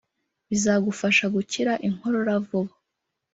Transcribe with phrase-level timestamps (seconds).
[0.49, 2.73] bizagufasha gukira inkorora vuba